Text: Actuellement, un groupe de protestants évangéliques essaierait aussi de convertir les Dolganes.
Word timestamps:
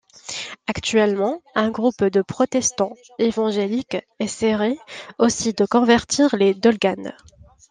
Actuellement, 0.65 1.43
un 1.53 1.69
groupe 1.69 2.03
de 2.05 2.23
protestants 2.23 2.95
évangéliques 3.19 3.97
essaierait 4.17 4.79
aussi 5.19 5.53
de 5.53 5.63
convertir 5.67 6.35
les 6.35 6.55
Dolganes. 6.55 7.13